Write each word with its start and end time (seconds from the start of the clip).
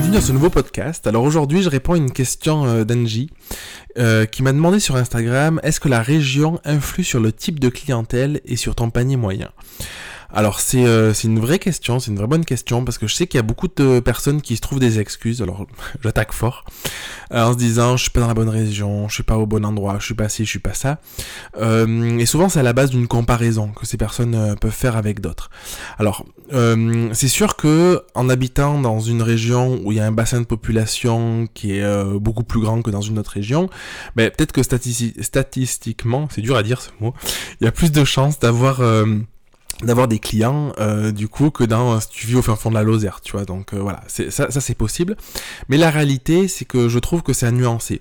bienvenue 0.00 0.16
dans 0.16 0.26
ce 0.26 0.32
nouveau 0.32 0.48
podcast. 0.48 1.06
Alors 1.06 1.24
aujourd'hui, 1.24 1.60
je 1.60 1.68
réponds 1.68 1.92
à 1.92 1.98
une 1.98 2.10
question 2.10 2.64
euh, 2.64 2.84
d'Angie 2.84 3.28
euh, 3.98 4.24
qui 4.24 4.42
m'a 4.42 4.54
demandé 4.54 4.80
sur 4.80 4.96
Instagram 4.96 5.60
est-ce 5.62 5.78
que 5.78 5.90
la 5.90 6.00
région 6.00 6.58
influe 6.64 7.04
sur 7.04 7.20
le 7.20 7.32
type 7.32 7.60
de 7.60 7.68
clientèle 7.68 8.40
et 8.46 8.56
sur 8.56 8.74
ton 8.74 8.88
panier 8.88 9.16
moyen? 9.16 9.50
Alors 10.32 10.60
c'est 10.60 10.84
euh, 10.84 11.12
une 11.12 11.40
vraie 11.40 11.58
question, 11.58 11.98
c'est 11.98 12.10
une 12.10 12.16
vraie 12.16 12.26
bonne 12.26 12.44
question 12.44 12.84
parce 12.84 12.98
que 12.98 13.06
je 13.06 13.14
sais 13.14 13.26
qu'il 13.26 13.38
y 13.38 13.40
a 13.40 13.42
beaucoup 13.42 13.68
de 13.68 14.00
personnes 14.00 14.40
qui 14.40 14.56
se 14.56 14.60
trouvent 14.60 14.78
des 14.78 14.98
excuses. 14.98 15.42
Alors 15.42 15.66
j'attaque 16.02 16.32
fort 16.32 16.64
euh, 17.32 17.42
en 17.42 17.52
se 17.52 17.58
disant 17.58 17.96
je 17.96 18.02
suis 18.02 18.10
pas 18.10 18.20
dans 18.20 18.28
la 18.28 18.34
bonne 18.34 18.48
région, 18.48 19.08
je 19.08 19.14
suis 19.14 19.22
pas 19.22 19.36
au 19.36 19.46
bon 19.46 19.64
endroit, 19.64 19.96
je 19.98 20.04
suis 20.04 20.14
pas 20.14 20.28
ci, 20.28 20.44
je 20.44 20.50
suis 20.50 20.58
pas 20.58 20.74
ça. 20.74 21.00
Euh, 21.58 22.18
et 22.18 22.26
souvent 22.26 22.48
c'est 22.48 22.60
à 22.60 22.62
la 22.62 22.72
base 22.72 22.90
d'une 22.90 23.08
comparaison 23.08 23.68
que 23.68 23.86
ces 23.86 23.96
personnes 23.96 24.34
euh, 24.34 24.54
peuvent 24.54 24.70
faire 24.70 24.96
avec 24.96 25.20
d'autres. 25.20 25.50
Alors 25.98 26.24
c'est 27.12 27.28
sûr 27.28 27.54
que 27.54 28.02
en 28.14 28.28
habitant 28.28 28.80
dans 28.80 28.98
une 28.98 29.22
région 29.22 29.80
où 29.84 29.92
il 29.92 29.98
y 29.98 30.00
a 30.00 30.06
un 30.06 30.10
bassin 30.10 30.40
de 30.40 30.46
population 30.46 31.46
qui 31.54 31.74
est 31.74 32.04
beaucoup 32.18 32.42
plus 32.42 32.60
grand 32.60 32.82
que 32.82 32.90
dans 32.90 33.00
une 33.00 33.20
autre 33.20 33.30
région, 33.30 33.70
ben, 34.16 34.32
peut-être 34.32 34.50
que 34.50 34.64
statisti 34.64 35.14
statistiquement, 35.20 36.28
c'est 36.28 36.40
dur 36.40 36.56
à 36.56 36.64
dire 36.64 36.82
ce 36.82 36.90
mot, 36.98 37.14
il 37.60 37.66
y 37.66 37.68
a 37.68 37.72
plus 37.72 37.92
de 37.92 38.02
chances 38.02 38.40
d'avoir 38.40 38.82
d'avoir 39.82 40.08
des 40.08 40.18
clients 40.18 40.72
euh, 40.78 41.10
du 41.10 41.28
coup 41.28 41.50
que 41.50 41.64
dans 41.64 42.00
si 42.00 42.08
tu 42.10 42.26
vis 42.26 42.36
au 42.36 42.42
fin 42.42 42.56
fond 42.56 42.70
de 42.70 42.74
la 42.74 42.82
Lozère 42.82 43.20
tu 43.22 43.32
vois. 43.32 43.44
Donc 43.44 43.72
euh, 43.72 43.78
voilà 43.78 44.02
c'est 44.08 44.30
ça, 44.30 44.50
ça 44.50 44.60
c'est 44.60 44.74
possible. 44.74 45.16
Mais 45.68 45.76
la 45.76 45.90
réalité 45.90 46.48
c'est 46.48 46.64
que 46.64 46.88
je 46.88 46.98
trouve 46.98 47.22
que 47.22 47.32
c'est 47.32 47.46
à 47.46 47.50
nuancer. 47.50 48.00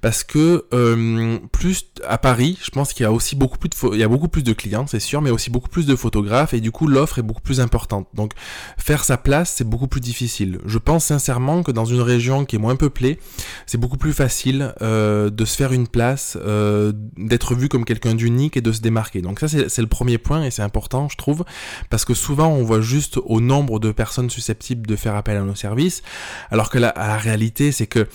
Parce 0.00 0.24
que 0.24 0.66
euh, 0.72 1.38
plus 1.52 1.86
à 2.06 2.18
Paris 2.18 2.58
je 2.62 2.70
pense 2.70 2.92
qu'il 2.92 3.04
y 3.04 3.06
a 3.06 3.12
aussi 3.12 3.36
beaucoup 3.36 3.58
plus 3.58 3.68
de 3.68 3.94
il 3.94 4.00
y 4.00 4.02
a 4.02 4.08
beaucoup 4.08 4.28
plus 4.28 4.42
de 4.42 4.52
clients 4.52 4.86
c'est 4.86 5.00
sûr 5.00 5.20
mais 5.22 5.30
aussi 5.30 5.50
beaucoup 5.50 5.68
plus 5.68 5.86
de 5.86 5.96
photographes 5.96 6.54
et 6.54 6.60
du 6.60 6.70
coup 6.70 6.86
l'offre 6.86 7.18
est 7.18 7.22
beaucoup 7.22 7.42
plus 7.42 7.60
importante. 7.60 8.08
Donc 8.14 8.32
faire 8.76 9.04
sa 9.04 9.16
place 9.16 9.54
c'est 9.56 9.68
beaucoup 9.68 9.88
plus 9.88 10.00
difficile. 10.00 10.58
Je 10.66 10.78
pense 10.78 11.06
sincèrement 11.06 11.62
que 11.62 11.70
dans 11.70 11.84
une 11.84 12.00
région 12.00 12.44
qui 12.44 12.56
est 12.56 12.58
moins 12.58 12.76
peuplée 12.76 13.18
c'est 13.66 13.78
beaucoup 13.78 13.98
plus 13.98 14.12
facile 14.12 14.74
euh, 14.82 15.30
de 15.30 15.44
se 15.44 15.56
faire 15.56 15.72
une 15.72 15.86
place 15.86 16.36
euh, 16.40 16.92
d'être 17.16 17.54
vu 17.54 17.68
comme 17.68 17.84
quelqu'un 17.84 18.14
d'unique 18.14 18.56
et 18.56 18.60
de 18.60 18.72
se 18.72 18.80
démarquer. 18.80 19.22
Donc 19.22 19.40
ça 19.40 19.48
c'est 19.48 19.82
le 19.82 19.86
premier 19.86 20.18
point 20.18 20.42
et 20.42 20.50
c'est 20.50 20.62
important 20.62 21.08
trouve, 21.20 21.44
parce 21.90 22.04
que 22.04 22.14
souvent 22.14 22.48
on 22.48 22.64
voit 22.64 22.80
juste 22.80 23.18
au 23.24 23.40
nombre 23.40 23.78
de 23.78 23.92
personnes 23.92 24.30
susceptibles 24.30 24.86
de 24.86 24.96
faire 24.96 25.14
appel 25.14 25.36
à 25.36 25.42
nos 25.42 25.54
services, 25.54 26.02
alors 26.50 26.70
que 26.70 26.78
la, 26.78 26.92
réalité 27.16 27.70
c'est 27.72 27.86
que, 27.86 28.08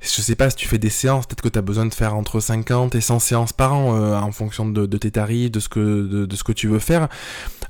je 0.00 0.08
sais 0.08 0.36
pas 0.36 0.48
si 0.50 0.56
tu 0.56 0.68
fais 0.68 0.78
des 0.78 0.90
séances, 0.90 1.26
peut-être 1.26 1.42
que 1.42 1.48
tu 1.48 1.58
as 1.58 1.62
besoin 1.62 1.86
de 1.86 1.94
faire 1.94 2.14
entre 2.14 2.40
50 2.40 2.94
et 2.94 3.00
100 3.00 3.18
séances 3.18 3.52
par 3.52 3.74
an 3.74 3.96
euh, 3.96 4.14
en 4.14 4.32
fonction 4.32 4.68
de, 4.68 4.86
tes 4.96 5.10
tarifs, 5.10 5.50
de 5.50 5.60
ce, 5.60 5.68
que, 5.68 6.26
de, 6.26 6.36
ce 6.36 6.44
que 6.44 6.52
tu 6.52 6.68
veux 6.68 6.78
faire. 6.78 7.08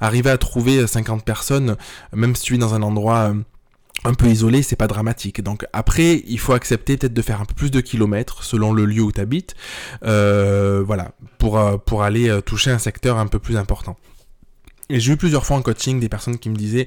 Arriver 0.01 0.31
à 0.31 0.39
trouver 0.39 0.87
50 0.87 1.25
personnes, 1.25 1.77
même 2.13 2.35
si 2.35 2.43
tu 2.43 2.55
es 2.55 2.59
dans 2.59 2.75
un 2.75 2.83
endroit 2.83 3.31
euh, 3.31 3.35
un 4.05 4.15
peu 4.15 4.27
isolé, 4.27 4.63
c'est 4.63 4.77
pas 4.77 4.89
dramatique. 4.89 5.43
Donc 5.43 5.67
après, 5.73 6.23
il 6.27 6.39
faut 6.39 6.53
accepter 6.55 6.97
peut-être 6.97 7.15
de 7.15 7.23
faire 7.23 7.41
un 7.41 7.45
peu 7.45 7.55
plus 7.55 7.71
de 7.71 7.81
kilomètres 7.81 8.43
selon 8.43 8.73
le 8.73 8.85
lieu 8.85 9.03
où 9.03 9.13
tu 9.13 9.21
habites, 9.21 9.55
euh, 10.05 10.83
voilà, 10.85 11.13
pour, 11.39 11.59
euh, 11.59 11.77
pour 11.77 12.03
aller 12.03 12.41
toucher 12.45 12.71
un 12.71 12.79
secteur 12.79 13.19
un 13.19 13.27
peu 13.27 13.39
plus 13.39 13.57
important. 13.57 13.97
Et 14.91 15.01
j'ai 15.01 15.13
eu 15.13 15.17
plusieurs 15.17 15.47
fois 15.47 15.57
en 15.57 15.63
coaching 15.63 16.01
des 16.01 16.09
personnes 16.09 16.39
qui 16.39 16.51
me 16.51 16.57
disaient 16.57 16.87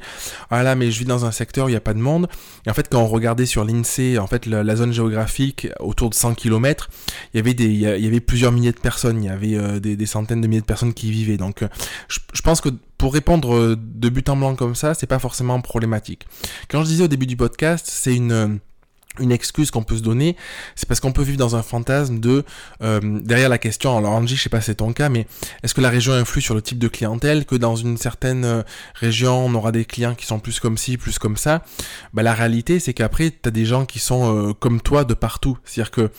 Ah 0.50 0.64
là, 0.64 0.76
mais 0.76 0.92
je 0.92 1.00
vis 1.00 1.06
dans 1.06 1.26
un 1.26 1.32
secteur 1.32 1.66
où 1.66 1.70
il 1.70 1.72
n'y 1.72 1.78
a 1.78 1.82
pas 1.82 1.94
de 1.94 2.00
monde. 2.00 2.28
Et 2.66 2.70
en 2.70 2.74
fait, 2.74 2.88
quand 2.90 3.02
on 3.02 3.08
regardait 3.08 3.46
sur 3.46 3.64
l'INSEE, 3.64 4.18
en 4.20 4.28
fait, 4.28 4.46
la, 4.46 4.76
zone 4.76 4.94
géographique, 4.94 5.68
autour 5.80 6.10
de 6.10 6.16
100 6.16 6.36
km, 6.36 6.90
il 7.34 7.38
y 7.38 7.40
avait, 7.40 7.54
des, 7.54 7.66
il 7.66 7.80
y 7.80 8.08
avait 8.08 8.20
plusieurs 8.20 8.52
milliers 8.52 8.74
de 8.74 8.80
personnes. 8.80 9.24
Il 9.24 9.28
y 9.28 9.30
avait 9.30 9.56
euh, 9.56 9.80
des, 9.80 9.96
des, 9.96 10.06
centaines 10.06 10.42
de 10.42 10.48
milliers 10.48 10.62
de 10.62 10.66
personnes 10.66 10.94
qui 10.94 11.08
y 11.08 11.12
vivaient. 11.12 11.38
Donc, 11.38 11.62
euh, 11.62 11.68
je, 12.08 12.20
je, 12.34 12.42
pense 12.42 12.62
que 12.62 12.70
pour 12.98 13.14
répondre 13.14 13.56
euh, 13.56 13.76
de 13.78 14.10
but 14.10 14.28
en 14.30 14.36
blanc 14.36 14.56
comme 14.56 14.76
ça, 14.76 14.94
c'est 14.94 15.08
pas 15.08 15.20
forcément 15.20 15.60
problématique. 15.62 16.28
Quand 16.70 16.82
je 16.82 16.88
disais 16.88 17.04
au 17.06 17.08
début 17.08 17.28
du 17.28 17.38
podcast, 17.38 17.88
c'est 17.90 18.16
une 18.16 18.60
une 19.20 19.32
excuse 19.32 19.72
qu'on 19.72 19.84
peut 19.84 19.98
se 19.98 20.02
donner, 20.02 20.36
c'est 20.76 20.88
parce 20.88 21.00
qu'on 21.00 21.12
peut 21.12 21.24
vivre 21.24 21.38
dans 21.38 21.56
un 21.56 21.64
fantasme 21.64 22.20
de 22.20 22.44
euh, 22.82 23.00
derrière 23.02 23.50
la 23.50 23.58
question. 23.58 23.98
Alors 23.98 24.14
Angie, 24.14 24.36
je 24.36 24.44
sais 24.44 24.50
pas 24.50 24.62
si 24.62 24.68
c'est 24.68 24.76
ton 24.76 24.94
cas, 24.94 25.10
mais 25.10 25.28
est-ce 25.64 25.74
que 25.74 25.82
la 25.82 25.90
région 25.90 26.14
influe 26.14 26.42
sur 26.42 26.56
le 26.56 26.62
type 26.62 26.80
de 26.80 26.88
clientèle 26.88 27.46
que 27.46 27.56
dans 27.56 27.76
une 27.76 27.98
certaine 27.98 28.46
euh, 28.46 28.64
région 28.96 29.46
on 29.46 29.54
aura 29.56 29.72
des 29.72 29.86
clients 29.86 30.16
qui 30.16 30.26
sont 30.26 30.40
plus 30.40 30.60
comme 30.60 30.78
ci, 30.78 30.98
plus 30.98 31.20
comme 31.20 31.38
ça? 31.38 31.64
Bah 32.14 32.24
la 32.24 32.34
réalité 32.34 32.80
c'est 32.80 32.94
qu'après 32.94 33.32
tu 33.32 33.48
as 33.48 33.52
des 33.52 33.66
gens 33.66 33.86
qui 33.86 34.00
sont 34.00 34.50
euh, 34.50 34.54
comme 34.54 34.82
toi 34.82 35.04
de 35.04 35.14
partout. 35.14 35.58
C'est-à-dire 35.66 35.92
que 35.92 36.10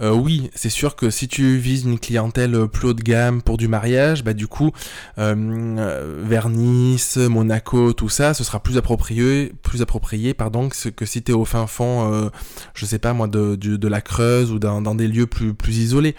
oui, 0.00 0.50
c'est 0.54 0.70
sûr 0.70 0.96
que 0.96 1.10
si 1.10 1.28
tu 1.28 1.56
vises 1.56 1.84
une 1.84 1.98
clientèle 1.98 2.68
plus 2.68 2.88
haut 2.88 2.94
de 2.94 3.02
gamme 3.02 3.42
pour 3.42 3.56
du 3.56 3.68
mariage, 3.68 4.22
bah 4.22 4.32
du 4.32 4.46
coup 4.46 4.72
vers 5.16 6.48
Nice, 6.48 7.16
Monaco, 7.16 7.92
tout 7.92 8.08
ça, 8.08 8.34
ce 8.34 8.44
sera 8.44 8.62
plus 8.62 8.76
approprié, 8.76 9.52
plus 9.62 9.82
approprié 9.82 10.34
pardon 10.34 10.68
que, 10.68 10.88
que 10.88 11.06
si 11.06 11.22
tu 11.22 11.32
es 11.32 11.34
au 11.34 11.44
fin 11.44 11.66
fond 11.66 12.30
je 12.74 12.86
sais 12.86 12.98
pas 12.98 13.12
moi, 13.12 13.28
de, 13.28 13.56
de, 13.56 13.88
la 13.88 14.00
Creuse 14.00 14.50
ou 14.50 14.58
dans, 14.58 14.94
des 14.94 15.08
lieux 15.08 15.26
plus, 15.26 15.54
plus 15.54 15.78
isolés. 15.78 16.14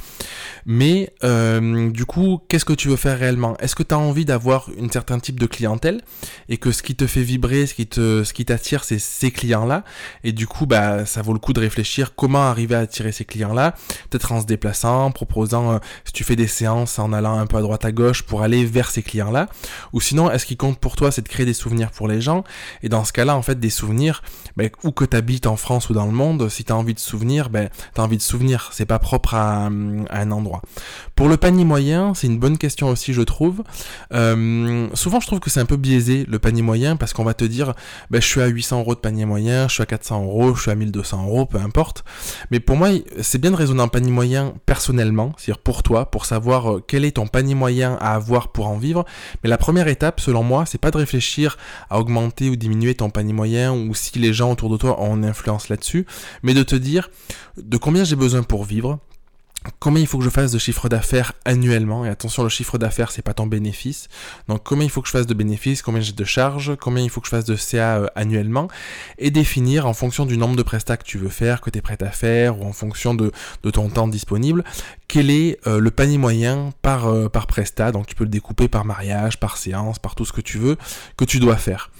Mais 0.65 1.13
euh, 1.23 1.89
du 1.91 2.05
coup, 2.05 2.39
qu'est-ce 2.47 2.65
que 2.65 2.73
tu 2.73 2.87
veux 2.89 2.95
faire 2.95 3.19
réellement? 3.19 3.57
Est-ce 3.57 3.75
que 3.75 3.83
tu 3.83 3.93
as 3.93 3.99
envie 3.99 4.25
d'avoir 4.25 4.69
un 4.81 4.89
certain 4.89 5.19
type 5.19 5.39
de 5.39 5.45
clientèle 5.45 6.01
et 6.49 6.57
que 6.57 6.71
ce 6.71 6.83
qui 6.83 6.95
te 6.95 7.07
fait 7.07 7.21
vibrer, 7.21 7.67
ce 7.67 7.73
qui 7.73 7.87
te, 7.87 8.23
ce 8.23 8.33
qui 8.33 8.45
t'attire, 8.45 8.83
c'est 8.83 8.99
ces 8.99 9.31
clients-là? 9.31 9.83
Et 10.23 10.31
du 10.31 10.47
coup, 10.47 10.65
bah, 10.65 11.05
ça 11.05 11.21
vaut 11.21 11.33
le 11.33 11.39
coup 11.39 11.53
de 11.53 11.59
réfléchir 11.59 12.15
comment 12.15 12.43
arriver 12.43 12.75
à 12.75 12.79
attirer 12.79 13.11
ces 13.11 13.25
clients-là, 13.25 13.75
peut-être 14.09 14.31
en 14.31 14.41
se 14.41 14.45
déplaçant, 14.45 15.05
en 15.05 15.11
proposant, 15.11 15.73
euh, 15.73 15.77
si 16.05 16.13
tu 16.13 16.23
fais 16.23 16.35
des 16.35 16.47
séances, 16.47 16.99
en 16.99 17.13
allant 17.13 17.37
un 17.37 17.45
peu 17.45 17.57
à 17.57 17.61
droite 17.61 17.85
à 17.85 17.91
gauche 17.91 18.23
pour 18.23 18.41
aller 18.41 18.65
vers 18.65 18.89
ces 18.89 19.03
clients-là. 19.03 19.47
Ou 19.93 20.01
sinon, 20.01 20.31
est-ce 20.31 20.45
qu'il 20.45 20.57
compte 20.57 20.79
pour 20.79 20.95
toi, 20.95 21.11
c'est 21.11 21.21
de 21.21 21.29
créer 21.29 21.45
des 21.45 21.53
souvenirs 21.53 21.91
pour 21.91 22.07
les 22.07 22.21
gens? 22.21 22.43
Et 22.83 22.89
dans 22.89 23.03
ce 23.03 23.13
cas-là, 23.13 23.35
en 23.35 23.41
fait, 23.41 23.59
des 23.59 23.69
souvenirs, 23.69 24.21
bah, 24.57 24.65
où 24.83 24.91
que 24.91 25.05
tu 25.05 25.15
habites 25.15 25.47
en 25.47 25.57
France 25.57 25.89
ou 25.89 25.93
dans 25.93 26.05
le 26.05 26.11
monde, 26.15 26.49
si 26.49 26.63
tu 26.63 26.71
as 26.71 26.75
envie 26.75 26.93
de 26.93 26.99
souvenir, 26.99 27.49
ben, 27.49 27.69
tu 27.93 28.01
as 28.01 28.03
envie 28.03 28.17
de 28.17 28.21
souvenir. 28.21 28.69
C'est 28.73 28.85
pas 28.85 28.99
propre 28.99 29.35
à, 29.35 29.65
un 29.65 30.31
endroit. 30.31 30.61
Pour 31.15 31.29
le 31.29 31.37
panier 31.37 31.65
moyen, 31.65 32.13
c'est 32.13 32.27
une 32.27 32.39
bonne 32.39 32.57
question 32.57 32.89
aussi, 32.89 33.13
je 33.13 33.21
trouve. 33.21 33.63
Euh, 34.13 34.87
souvent, 34.93 35.19
je 35.19 35.27
trouve 35.27 35.39
que 35.39 35.49
c'est 35.49 35.59
un 35.59 35.65
peu 35.65 35.77
biaisé, 35.77 36.25
le 36.27 36.39
panier 36.39 36.61
moyen, 36.61 36.95
parce 36.95 37.13
qu'on 37.13 37.23
va 37.23 37.33
te 37.33 37.45
dire, 37.45 37.73
ben, 38.09 38.21
je 38.21 38.27
suis 38.27 38.41
à 38.41 38.47
800 38.47 38.79
euros 38.79 38.95
de 38.95 38.99
panier 38.99 39.25
moyen, 39.25 39.67
je 39.67 39.75
suis 39.75 39.83
à 39.83 39.85
400 39.85 40.23
euros, 40.23 40.55
je 40.55 40.61
suis 40.63 40.71
à 40.71 40.75
1200 40.75 41.25
euros, 41.25 41.45
peu 41.45 41.57
importe. 41.57 42.03
Mais 42.51 42.59
pour 42.59 42.77
moi, 42.77 42.89
c'est 43.21 43.39
bien 43.39 43.51
de 43.51 43.55
raisonner 43.55 43.81
un 43.81 43.87
panier 43.87 44.11
moyen 44.11 44.53
personnellement, 44.65 45.33
c'est-à-dire 45.37 45.61
pour 45.61 45.83
toi, 45.83 46.09
pour 46.09 46.25
savoir 46.25 46.71
euh, 46.71 46.83
quel 46.85 47.05
est 47.05 47.11
ton 47.11 47.27
panier 47.27 47.55
moyen 47.55 47.97
à 47.99 48.13
avoir 48.13 48.49
pour 48.49 48.67
en 48.67 48.77
vivre. 48.77 49.05
Mais 49.43 49.49
la 49.49 49.57
première 49.57 49.87
étape, 49.87 50.19
selon 50.19 50.43
moi, 50.43 50.65
c'est 50.65 50.77
pas 50.79 50.91
de 50.91 50.97
réfléchir 50.97 51.57
à 51.89 51.99
augmenter 51.99 52.49
ou 52.49 52.55
diminuer 52.55 52.95
ton 52.95 53.09
panier 53.09 53.33
moyen, 53.33 53.73
ou 53.73 53.93
si 53.93 54.17
les 54.19 54.33
gens 54.33 54.51
autour 54.51 54.69
de 54.69 54.77
toi 54.77 55.01
ont 55.01 55.15
une 55.15 55.25
influence 55.25 55.69
là-dessus 55.69 56.04
mais 56.43 56.53
de 56.53 56.63
te 56.63 56.75
dire 56.75 57.09
de 57.57 57.77
combien 57.77 58.03
j'ai 58.03 58.15
besoin 58.15 58.43
pour 58.43 58.63
vivre, 58.63 58.99
combien 59.79 60.01
il 60.01 60.07
faut 60.07 60.17
que 60.17 60.23
je 60.23 60.29
fasse 60.29 60.51
de 60.51 60.59
chiffre 60.59 60.89
d'affaires 60.89 61.33
annuellement 61.45 62.05
et 62.05 62.09
attention 62.09 62.43
le 62.43 62.49
chiffre 62.49 62.77
d'affaires 62.77 63.11
c'est 63.11 63.21
pas 63.21 63.33
ton 63.33 63.47
bénéfice. 63.47 64.07
Donc 64.47 64.61
combien 64.63 64.85
il 64.85 64.89
faut 64.89 65.01
que 65.01 65.07
je 65.07 65.11
fasse 65.11 65.27
de 65.27 65.33
bénéfices 65.33 65.81
combien 65.81 66.01
j'ai 66.01 66.13
de 66.13 66.23
charges 66.23 66.75
combien 66.79 67.03
il 67.03 67.09
faut 67.09 67.21
que 67.21 67.27
je 67.27 67.31
fasse 67.31 67.45
de 67.45 67.55
CA 67.55 67.97
euh, 67.97 68.07
annuellement 68.15 68.67
et 69.17 69.31
définir 69.31 69.85
en 69.85 69.93
fonction 69.93 70.25
du 70.25 70.37
nombre 70.37 70.55
de 70.55 70.63
prestats 70.63 70.97
que 70.97 71.03
tu 71.03 71.17
veux 71.17 71.29
faire 71.29 71.61
que 71.61 71.69
tu 71.69 71.79
es 71.79 71.81
prêt 71.81 72.01
à 72.01 72.11
faire 72.11 72.59
ou 72.59 72.65
en 72.65 72.73
fonction 72.73 73.13
de, 73.13 73.31
ton 73.71 73.89
temps 73.89 74.07
disponible 74.07 74.63
quel 75.07 75.29
est 75.29 75.59
euh, 75.67 75.79
le 75.79 75.91
panier 75.91 76.17
moyen 76.17 76.71
par 76.81 77.07
euh, 77.07 77.29
par 77.29 77.47
prestat. 77.47 77.91
Donc 77.91 78.07
tu 78.07 78.15
peux 78.15 78.23
le 78.23 78.29
découper 78.29 78.67
par 78.67 78.85
mariage 78.85 79.39
par 79.39 79.57
séance 79.57 79.99
par 79.99 80.15
tout 80.15 80.25
ce 80.25 80.33
que 80.33 80.41
tu 80.41 80.57
veux 80.57 80.77
que 81.17 81.25
tu 81.25 81.39
dois 81.39 81.57
faire. 81.57 81.91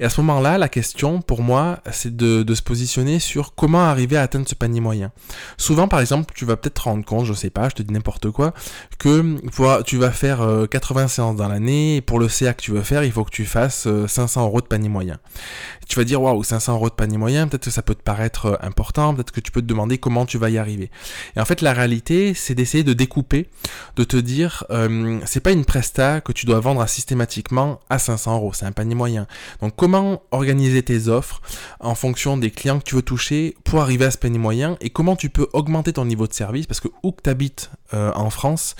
Et 0.00 0.04
à 0.04 0.10
ce 0.10 0.20
moment 0.20 0.40
là 0.40 0.58
la 0.58 0.68
question 0.68 1.20
pour 1.20 1.42
moi 1.42 1.80
c'est 1.92 2.16
de, 2.16 2.42
de 2.42 2.54
se 2.54 2.62
positionner 2.62 3.18
sur 3.18 3.54
comment 3.54 3.84
arriver 3.84 4.16
à 4.16 4.22
atteindre 4.22 4.48
ce 4.48 4.54
panier 4.54 4.80
moyen. 4.80 5.12
Souvent 5.56 5.88
par 5.88 6.00
exemple 6.00 6.32
tu 6.34 6.44
vas 6.44 6.56
peut-être 6.56 6.84
rendre 6.84 7.04
compte, 7.08 7.24
je 7.24 7.32
sais 7.32 7.50
pas, 7.50 7.68
je 7.68 7.74
te 7.74 7.82
dis 7.82 7.92
n'importe 7.92 8.30
quoi, 8.30 8.54
que 8.98 9.36
tu 9.82 9.96
vas 9.96 10.10
faire 10.10 10.46
80 10.70 11.02
euh, 11.04 11.08
séances 11.08 11.36
dans 11.36 11.48
l'année, 11.48 12.00
pour 12.00 12.18
le 12.18 12.28
CA 12.28 12.54
que 12.54 12.62
tu 12.62 12.72
veux 12.72 12.82
faire, 12.82 13.04
il 13.04 13.12
faut 13.12 13.24
que 13.24 13.30
tu 13.30 13.44
fasses 13.44 13.88
500 14.06 14.40
euh, 14.40 14.44
euros 14.44 14.60
de 14.60 14.66
panier 14.66 14.88
moyen. 14.88 15.18
Tu 15.88 15.98
vas 15.98 16.04
dire, 16.04 16.20
waouh, 16.20 16.44
500 16.44 16.74
euros 16.74 16.90
de 16.90 16.94
panier 16.94 17.16
moyen, 17.16 17.48
peut-être 17.48 17.64
que 17.64 17.70
ça 17.70 17.82
peut 17.82 17.94
te 17.94 18.02
paraître 18.02 18.46
euh, 18.46 18.56
important, 18.60 19.14
peut-être 19.14 19.32
que 19.32 19.40
tu 19.40 19.50
peux 19.50 19.62
te 19.62 19.66
demander 19.66 19.98
comment 19.98 20.26
tu 20.26 20.38
vas 20.38 20.50
y 20.50 20.58
arriver. 20.58 20.90
Et 21.36 21.40
en 21.40 21.44
fait, 21.44 21.62
la 21.62 21.72
réalité, 21.72 22.34
c'est 22.34 22.54
d'essayer 22.54 22.84
de 22.84 22.92
découper, 22.92 23.48
de 23.96 24.04
te 24.04 24.16
dire, 24.16 24.64
c'est 25.24 25.40
pas 25.40 25.52
une 25.52 25.64
presta 25.64 26.20
que 26.20 26.32
tu 26.32 26.46
dois 26.46 26.60
vendre 26.60 26.86
systématiquement 26.88 27.80
à 27.90 27.98
500 27.98 28.36
euros, 28.36 28.52
c'est 28.52 28.66
un 28.66 28.72
panier 28.72 28.94
moyen. 28.94 29.26
Donc, 29.60 29.74
comment 29.76 30.22
organiser 30.30 30.82
tes 30.82 31.08
offres 31.08 31.40
en 31.80 31.94
fonction 31.94 32.36
des 32.36 32.50
clients 32.50 32.78
que 32.78 32.84
tu 32.84 32.94
veux 32.94 33.02
toucher 33.02 33.56
pour 33.64 33.80
arriver 33.80 34.04
à 34.04 34.10
ce 34.10 34.18
panier 34.18 34.38
moyen 34.38 34.76
et 34.80 34.90
comment 34.90 35.16
tu 35.16 35.30
peux 35.30 35.48
augmenter 35.52 35.92
ton 35.92 36.04
niveau 36.04 36.26
de 36.26 36.32
service? 36.32 36.66
Parce 36.66 36.80
que 36.80 36.88
où 37.02 37.12
que 37.12 37.22
tu 37.22 37.30
habites 37.30 37.70
euh, 37.94 38.12
en 38.14 38.30
France, 38.30 38.74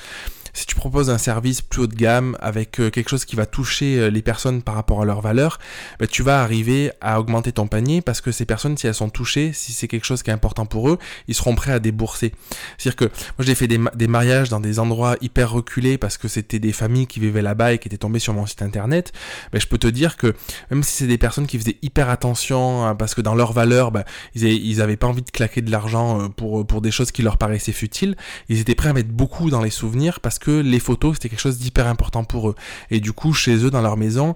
si 0.59 0.67
tu 0.67 0.75
proposes 0.75 1.11
un 1.11 1.19
service 1.19 1.63
plus 1.63 1.83
haut 1.83 1.87
de 1.87 1.95
gamme 1.95 2.37
avec 2.41 2.73
quelque 2.73 3.09
chose 3.09 3.25
qui 3.25 3.37
va 3.37 3.47
toucher 3.47 4.11
les 4.11 4.23
personnes 4.23 4.63
par 4.63 4.75
rapport 4.75 5.03
à 5.03 5.05
leur 5.05 5.21
valeur, 5.21 5.59
bah, 6.01 6.07
tu 6.07 6.23
vas 6.23 6.43
arriver 6.43 6.91
à 7.01 7.21
augmenter 7.21 7.53
ton 7.53 7.69
panier 7.69 8.03
parce 8.03 8.21
que 8.21 8.33
ces 8.33 8.45
personnes, 8.45 8.77
si 8.77 8.87
elles 8.87 8.95
sont 8.95 9.11
touchées, 9.11 9.53
si 9.53 9.73
c'est 9.73 9.89
quelque 9.89 10.05
chose 10.05 10.23
qui 10.23 10.31
est 10.31 10.33
important 10.33 10.67
pour 10.67 10.89
eux, 10.89 10.99
ils 11.29 11.35
seront 11.35 11.55
prêts 11.55 11.73
à 11.73 11.79
débourser. 11.79 12.33
C'est-à-dire 12.77 12.97
que 12.97 13.05
moi 13.05 13.47
j'ai 13.47 13.55
fait 13.55 13.69
des, 13.69 14.09
mariages 14.09 14.49
dans 14.49 14.61
des 14.61 14.79
endroits 14.79 15.17
hyper 15.21 15.51
reculés 15.51 15.99
parce 15.99 16.19
que 16.19 16.29
c'était 16.29 16.59
des 16.59 16.73
familles 16.73 17.07
qui 17.07 17.21
vivaient 17.21 17.43
là-bas 17.43 17.75
et 17.75 17.79
qui 17.79 17.89
étaient 17.89 17.99
tombées 17.99 18.19
sur 18.19 18.35
mon 18.35 18.47
site 18.47 18.63
internet. 18.63 19.13
Mais 19.53 19.61
je 19.61 19.69
peux 19.69 19.79
te 19.79 19.87
dire 19.87 20.17
que 20.17 20.35
même 20.71 20.83
si 20.83 20.93
c'est 20.93 21.07
des 21.07 21.19
personnes 21.19 21.47
qui 21.47 21.59
faisaient 21.59 21.79
hyper 21.83 22.09
attention 22.11 22.85
hein, 22.85 22.95
parce 22.95 23.15
que 23.15 23.21
dans 23.21 23.35
leur 23.35 23.53
valeur, 23.53 23.93
bah, 23.93 24.05
ils, 24.35 24.45
avaient, 24.45 24.57
ils 24.57 24.83
avaient 24.83 24.97
pas 24.97 25.07
envie 25.07 25.23
de 25.23 25.31
claquer 25.31 25.63
de 25.63 25.71
l'argent 25.71 26.21
euh, 26.21 26.29
pour, 26.29 26.67
pour 26.67 26.81
des 26.81 26.91
choses 26.91 27.13
qui 27.13 27.23
leur 27.23 27.39
paraissaient 27.39 27.73
futiles, 27.73 28.17
ils 28.49 28.61
étaient 28.61 28.75
prêts 28.75 28.89
à 28.89 28.93
mettre 28.93 29.11
beaucoup 29.11 29.51
dans 29.51 29.63
les 29.63 29.71
souvenirs 29.71 30.21
parce 30.21 30.39
que 30.39 30.48
les 30.51 30.81
photos 30.81 31.19
c'était 31.19 31.29
quelque 31.29 31.41
chose 31.41 31.59
d'hyper 31.59 31.87
important 31.87 32.25
pour 32.25 32.51
eux. 32.51 32.55
Et 32.91 33.01
du 33.01 33.13
coup, 33.13 33.33
chez 33.33 33.65
eux, 33.65 33.71
dans 33.71 33.83
leur 33.83 33.97
maison, 33.97 34.35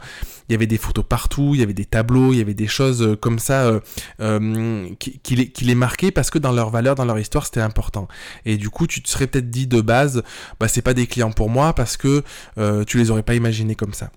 il 0.49 0.53
y 0.53 0.55
avait 0.55 0.67
des 0.67 0.79
photos 0.79 1.05
partout, 1.09 1.53
il 1.55 1.61
y 1.61 1.63
avait 1.63 1.73
des 1.73 1.85
tableaux, 1.85 2.33
il 2.33 2.39
y 2.39 2.41
avait 2.41 2.55
des 2.55 2.67
choses 2.67 3.03
euh, 3.03 3.17
comme 3.17 3.39
ça 3.39 3.65
euh, 3.65 3.81
euh, 4.21 4.89
qui, 4.99 5.37
les, 5.37 5.49
qui, 5.49 5.65
les, 5.65 5.75
marquaient 5.75 6.11
parce 6.11 6.31
que 6.31 6.39
dans 6.39 6.53
leur 6.53 6.71
valeur, 6.71 6.95
dans 6.95 7.05
leur 7.05 7.19
histoire, 7.19 7.47
c'était 7.47 7.61
important. 7.61 8.09
Et 8.45 8.57
du 8.57 8.71
coup, 8.71 8.87
tu 8.87 9.03
te 9.03 9.09
serais 9.09 9.27
peut-être 9.27 9.51
dit 9.51 9.67
de 9.67 9.81
base, 9.81 10.23
bah 10.61 10.69
c'est 10.69 10.83
pas 10.83 10.95
des 10.95 11.07
clients 11.07 11.33
pour 11.33 11.49
moi 11.49 11.75
parce 11.75 11.97
que 11.97 12.23
tu 12.87 12.99
les 12.99 13.11
aurais 13.11 13.23
pas 13.23 13.35
imaginés 13.35 13.75
comme 13.75 13.95
ça. 13.95 14.11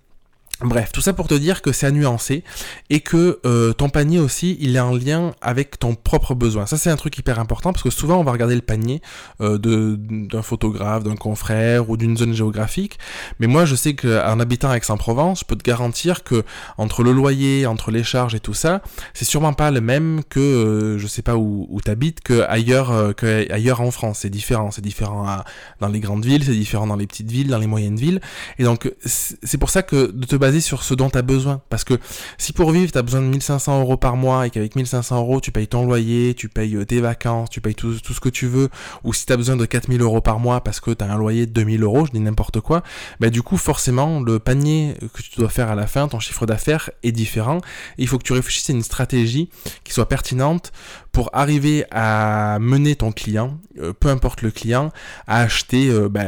Bref, 0.61 0.93
tout 0.93 1.01
ça 1.01 1.11
pour 1.11 1.27
te 1.27 1.33
dire 1.33 1.61
que 1.61 1.73
c'est 1.73 1.85
à 1.85 1.91
nuancer 1.91 2.45
et 2.89 3.01
que 3.01 3.41
euh, 3.45 3.73
ton 3.73 3.89
panier 3.89 4.19
aussi, 4.19 4.55
il 4.61 4.77
est 4.77 4.79
en 4.79 4.95
lien 4.95 5.33
avec 5.41 5.77
ton 5.77 5.95
propre 5.95 6.33
besoin. 6.33 6.65
Ça, 6.65 6.77
c'est 6.77 6.89
un 6.89 6.95
truc 6.95 7.17
hyper 7.17 7.39
important 7.41 7.73
parce 7.73 7.83
que 7.83 7.89
souvent, 7.89 8.19
on 8.21 8.23
va 8.23 8.31
regarder 8.31 8.55
le 8.55 8.61
panier 8.61 9.01
euh, 9.41 9.57
d'un 9.57 10.41
photographe, 10.41 11.03
d'un 11.03 11.17
confrère 11.17 11.89
ou 11.89 11.97
d'une 11.97 12.15
zone 12.15 12.33
géographique. 12.33 12.99
Mais 13.41 13.47
moi, 13.47 13.65
je 13.65 13.75
sais 13.75 13.95
qu'en 13.95 14.39
habitant 14.39 14.73
Aix-en-Provence, 14.73 15.41
je 15.41 15.45
peux 15.45 15.57
te 15.57 15.63
garantir 15.63 16.23
que 16.23 16.45
entre 16.77 17.03
le 17.03 17.11
loyer, 17.11 17.65
entre 17.65 17.91
les 17.91 18.05
charges 18.05 18.33
et 18.33 18.39
tout 18.39 18.53
ça, 18.53 18.81
c'est 19.13 19.25
sûrement 19.25 19.53
pas 19.53 19.71
le 19.71 19.81
même 19.81 20.21
que, 20.29 20.39
euh, 20.39 20.97
je 20.97 21.07
sais 21.07 21.21
pas 21.21 21.35
où, 21.35 21.67
où 21.69 21.81
habites, 21.85 22.21
que 22.21 22.43
ailleurs, 22.47 23.13
que 23.17 23.51
ailleurs 23.51 23.81
en 23.81 23.91
France. 23.91 24.19
C'est 24.21 24.29
différent. 24.29 24.71
C'est 24.71 24.81
différent 24.81 25.43
dans 25.81 25.89
les 25.89 25.99
grandes 25.99 26.23
villes, 26.23 26.45
c'est 26.45 26.53
différent 26.53 26.87
dans 26.87 26.95
les 26.95 27.07
petites 27.07 27.29
villes, 27.29 27.49
dans 27.49 27.59
les 27.59 27.67
moyennes 27.67 27.97
villes. 27.97 28.21
Et 28.57 28.63
donc, 28.63 28.89
c'est 29.03 29.57
pour 29.57 29.69
ça 29.69 29.83
que 29.83 30.11
de 30.11 30.25
te 30.25 30.44
sur 30.61 30.83
ce 30.83 30.93
dont 30.93 31.09
tu 31.09 31.17
as 31.17 31.21
besoin. 31.21 31.61
Parce 31.69 31.83
que 31.83 31.95
si 32.37 32.53
pour 32.53 32.71
vivre, 32.71 32.91
tu 32.91 32.97
as 32.97 33.01
besoin 33.01 33.21
de 33.21 33.27
1500 33.27 33.81
euros 33.81 33.97
par 33.97 34.15
mois 34.15 34.47
et 34.47 34.49
qu'avec 34.49 34.75
1500 34.75 35.17
euros, 35.17 35.41
tu 35.41 35.51
payes 35.51 35.67
ton 35.67 35.85
loyer, 35.85 36.33
tu 36.33 36.49
payes 36.49 36.75
euh, 36.75 36.85
tes 36.85 37.01
vacances, 37.01 37.49
tu 37.49 37.61
payes 37.61 37.75
tout, 37.75 37.99
tout 37.99 38.13
ce 38.13 38.19
que 38.19 38.29
tu 38.29 38.47
veux, 38.47 38.69
ou 39.03 39.13
si 39.13 39.25
tu 39.25 39.33
as 39.33 39.37
besoin 39.37 39.55
de 39.55 39.65
4000 39.65 40.01
euros 40.01 40.21
par 40.21 40.39
mois 40.39 40.61
parce 40.61 40.79
que 40.79 40.91
tu 40.91 41.03
as 41.03 41.11
un 41.11 41.17
loyer 41.17 41.45
de 41.45 41.51
2000 41.51 41.83
euros, 41.83 42.05
je 42.05 42.11
dis 42.11 42.19
n'importe 42.19 42.59
quoi, 42.59 42.83
bah 43.19 43.29
du 43.29 43.41
coup, 43.41 43.57
forcément, 43.57 44.19
le 44.19 44.39
panier 44.39 44.95
que 45.13 45.21
tu 45.21 45.31
dois 45.37 45.49
faire 45.49 45.69
à 45.69 45.75
la 45.75 45.87
fin, 45.87 46.07
ton 46.07 46.19
chiffre 46.19 46.45
d'affaires 46.45 46.89
est 47.03 47.11
différent. 47.11 47.59
il 47.97 48.07
faut 48.07 48.17
que 48.17 48.23
tu 48.23 48.33
réfléchisses 48.33 48.69
à 48.69 48.73
une 48.73 48.83
stratégie 48.83 49.49
qui 49.83 49.93
soit 49.93 50.07
pertinente 50.07 50.71
pour 51.15 51.29
arriver 51.31 51.85
à 51.91 52.57
mener 52.59 52.97
ton 52.97 53.13
client, 53.13 53.57
euh, 53.79 53.93
peu 53.97 54.09
importe 54.09 54.41
le 54.41 54.51
client, 54.51 54.91
à 55.27 55.39
acheter 55.39 55.89
euh, 55.89 56.09
bah, 56.09 56.25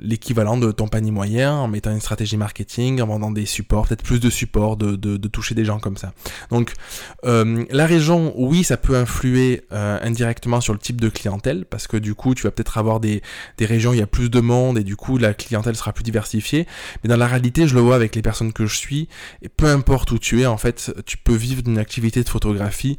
l'équivalent 0.00 0.56
de 0.56 0.70
ton 0.70 0.86
panier 0.86 1.10
moyen 1.10 1.52
en 1.52 1.66
mettant 1.66 1.90
une 1.90 2.00
stratégie 2.00 2.36
marketing, 2.36 3.02
en 3.02 3.08
vendant 3.08 3.32
des 3.32 3.46
supports, 3.46 3.88
peut-être 3.88 4.04
plus 4.04 4.20
de 4.20 4.30
supports, 4.30 4.76
de, 4.76 4.94
de, 4.94 5.26
toucher 5.26 5.56
des 5.56 5.64
gens 5.64 5.80
comme 5.80 5.96
ça. 5.96 6.12
Donc 6.50 6.74
euh, 7.24 7.64
la 7.70 7.84
région, 7.84 8.32
oui, 8.36 8.62
ça 8.62 8.76
peut 8.76 8.96
influer 8.96 9.64
indirectement 9.72 10.60
sur 10.60 10.72
le 10.72 10.78
type 10.78 11.00
de 11.00 11.08
clientèle, 11.08 11.64
parce 11.64 11.88
que 11.88 11.96
du 11.96 12.14
coup, 12.14 12.36
tu 12.36 12.44
vas 12.44 12.52
peut-être 12.52 12.78
avoir 12.78 13.00
des, 13.00 13.22
des 13.58 13.66
régions 13.66 13.90
où 13.90 13.94
il 13.94 13.98
y 13.98 14.02
a 14.02 14.06
plus 14.06 14.30
de 14.30 14.38
monde 14.38 14.78
et 14.78 14.84
du 14.84 14.94
coup, 14.94 15.18
la 15.18 15.34
clientèle 15.34 15.74
sera 15.74 15.92
plus 15.92 16.04
diversifiée. 16.04 16.68
Mais 17.02 17.08
dans 17.08 17.16
la 17.16 17.26
réalité, 17.26 17.66
je 17.66 17.74
le 17.74 17.80
vois 17.80 17.96
avec 17.96 18.14
les 18.14 18.22
personnes 18.22 18.52
que 18.52 18.66
je 18.66 18.76
suis, 18.76 19.08
et 19.42 19.48
peu 19.48 19.66
importe 19.66 20.12
où 20.12 20.18
tu 20.20 20.42
es, 20.42 20.46
en 20.46 20.58
fait, 20.58 20.94
tu 21.06 21.16
peux 21.16 21.34
vivre 21.34 21.62
d'une 21.64 21.78
activité 21.78 22.22
de 22.22 22.28
photographie 22.28 22.98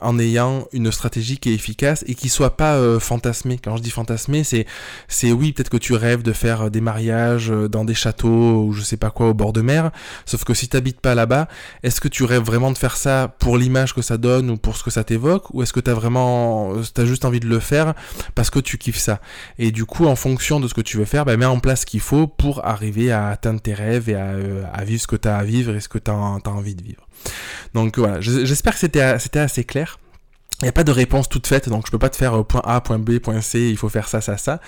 en 0.00 0.18
ayant 0.18 0.66
une 0.72 0.90
stratégie 0.92 1.38
qui 1.38 1.50
est 1.50 1.54
efficace 1.54 2.04
et 2.06 2.14
qui 2.14 2.28
soit 2.28 2.56
pas 2.56 2.74
euh, 2.74 2.98
fantasmée. 2.98 3.58
Quand 3.62 3.76
je 3.76 3.82
dis 3.82 3.90
fantasmée, 3.90 4.44
c'est 4.44 4.66
c'est 5.08 5.32
oui, 5.32 5.52
peut-être 5.52 5.70
que 5.70 5.76
tu 5.76 5.94
rêves 5.94 6.22
de 6.22 6.32
faire 6.32 6.62
euh, 6.62 6.70
des 6.70 6.80
mariages 6.80 7.50
euh, 7.50 7.68
dans 7.68 7.84
des 7.84 7.94
châteaux 7.94 8.64
ou 8.64 8.72
je 8.72 8.82
sais 8.82 8.96
pas 8.96 9.10
quoi 9.10 9.28
au 9.28 9.34
bord 9.34 9.52
de 9.52 9.60
mer, 9.60 9.90
sauf 10.26 10.44
que 10.44 10.54
si 10.54 10.68
t'habites 10.68 11.00
pas 11.00 11.14
là-bas, 11.14 11.48
est-ce 11.82 12.00
que 12.00 12.08
tu 12.08 12.24
rêves 12.24 12.42
vraiment 12.42 12.70
de 12.70 12.78
faire 12.78 12.96
ça 12.96 13.34
pour 13.38 13.56
l'image 13.58 13.94
que 13.94 14.02
ça 14.02 14.16
donne 14.16 14.50
ou 14.50 14.56
pour 14.56 14.76
ce 14.76 14.84
que 14.84 14.90
ça 14.90 15.04
t'évoque? 15.04 15.52
Ou 15.54 15.62
est-ce 15.62 15.72
que 15.72 15.80
t'as 15.80 15.94
vraiment 15.94 16.72
t'as 16.94 17.04
juste 17.04 17.24
envie 17.24 17.40
de 17.40 17.48
le 17.48 17.60
faire 17.60 17.94
parce 18.34 18.50
que 18.50 18.58
tu 18.58 18.78
kiffes 18.78 18.98
ça? 18.98 19.20
Et 19.58 19.70
du 19.70 19.84
coup, 19.84 20.06
en 20.06 20.16
fonction 20.16 20.60
de 20.60 20.68
ce 20.68 20.74
que 20.74 20.80
tu 20.80 20.96
veux 20.96 21.04
faire, 21.04 21.24
bah, 21.24 21.36
mets 21.36 21.46
en 21.46 21.60
place 21.60 21.80
ce 21.80 21.86
qu'il 21.86 22.00
faut 22.00 22.26
pour 22.26 22.64
arriver 22.64 23.10
à 23.10 23.28
atteindre 23.28 23.60
tes 23.60 23.74
rêves 23.74 24.08
et 24.08 24.14
à, 24.14 24.84
vivre 24.84 25.00
ce 25.00 25.06
que 25.06 25.16
t'as 25.16 25.36
à 25.36 25.44
vivre 25.44 25.74
et 25.74 25.80
ce 25.80 25.88
que 25.88 25.98
t'as 25.98 26.12
as 26.12 26.48
envie 26.48 26.74
de 26.74 26.82
vivre. 26.82 27.06
Donc 27.74 27.98
voilà, 27.98 28.20
j'espère 28.20 28.74
que 28.74 28.78
c'était 28.78 29.00
assez 29.00 29.64
clair. 29.64 29.98
Il 30.62 30.66
n'y 30.66 30.68
a 30.68 30.72
pas 30.72 30.84
de 30.84 30.92
réponse 30.92 31.30
toute 31.30 31.46
faite, 31.46 31.70
donc 31.70 31.86
je 31.86 31.90
peux 31.90 31.98
pas 31.98 32.10
te 32.10 32.16
faire 32.16 32.34
euh, 32.38 32.42
point 32.42 32.60
A, 32.64 32.82
point 32.82 32.98
B, 32.98 33.18
point 33.18 33.40
C, 33.40 33.70
il 33.70 33.78
faut 33.78 33.88
faire 33.88 34.08
ça, 34.08 34.20
ça, 34.20 34.36
ça. 34.36 34.60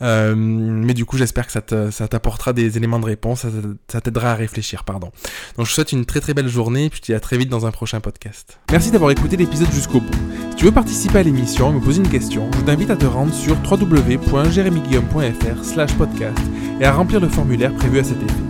Euh, 0.00 0.36
mais 0.36 0.94
du 0.94 1.04
coup, 1.04 1.18
j'espère 1.18 1.44
que 1.48 1.52
ça 1.52 1.60
t'apportera 2.08 2.52
des 2.52 2.76
éléments 2.76 3.00
de 3.00 3.06
réponse, 3.06 3.44
ça, 3.88 4.00
t'aidera 4.00 4.30
à 4.30 4.36
réfléchir, 4.36 4.84
pardon. 4.84 5.10
Donc 5.56 5.66
je 5.66 5.70
te 5.72 5.74
souhaite 5.74 5.90
une 5.90 6.04
très 6.06 6.20
très 6.20 6.34
belle 6.34 6.46
journée, 6.46 6.88
puis 6.88 6.98
je 6.98 7.02
te 7.02 7.06
dis 7.06 7.14
à 7.14 7.20
très 7.20 7.36
vite 7.36 7.48
dans 7.48 7.66
un 7.66 7.72
prochain 7.72 7.98
podcast. 7.98 8.60
Merci 8.70 8.92
d'avoir 8.92 9.10
écouté 9.10 9.36
l'épisode 9.36 9.72
jusqu'au 9.72 10.00
bout. 10.00 10.14
Si 10.50 10.56
tu 10.56 10.66
veux 10.66 10.72
participer 10.72 11.18
à 11.18 11.24
l'émission 11.24 11.72
et 11.72 11.74
me 11.74 11.80
poser 11.80 12.00
une 12.00 12.08
question, 12.08 12.48
je 12.56 12.60
t'invite 12.60 12.90
à 12.90 12.96
te 12.96 13.06
rendre 13.06 13.34
sur 13.34 13.56
www.jeremyguillaume.fr 13.68 15.64
slash 15.64 15.94
podcast 15.94 16.38
et 16.80 16.84
à 16.84 16.92
remplir 16.92 17.18
le 17.18 17.28
formulaire 17.28 17.74
prévu 17.74 17.98
à 17.98 18.04
cet 18.04 18.22
effet. 18.22 18.49